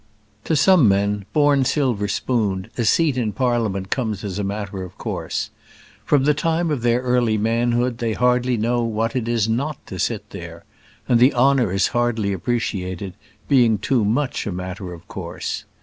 To 0.45 0.55
some 0.55 0.87
men, 0.89 1.25
born 1.31 1.63
silver 1.63 2.07
spooned, 2.07 2.71
a 2.75 2.85
seat 2.85 3.19
in 3.19 3.33
Parliament 3.33 3.91
comes 3.91 4.23
as 4.23 4.39
a 4.39 4.43
matter 4.43 4.81
of 4.81 4.97
course. 4.97 5.51
From 6.05 6.23
the 6.23 6.33
time 6.33 6.71
of 6.71 6.81
their 6.81 7.01
early 7.03 7.37
manhood 7.37 7.99
they 7.99 8.13
hardly 8.13 8.57
know 8.57 8.81
what 8.81 9.15
it 9.15 9.27
is 9.27 9.47
not 9.47 9.77
to 9.85 9.99
sit 9.99 10.31
there; 10.31 10.63
and 11.07 11.19
the 11.19 11.35
honour 11.35 11.71
is 11.71 11.89
hardly 11.89 12.33
appreciated, 12.33 13.13
being 13.47 13.77
too 13.77 14.03
much 14.03 14.47
a 14.47 14.51
matter 14.51 14.91
of 14.91 15.07
course. 15.07 15.65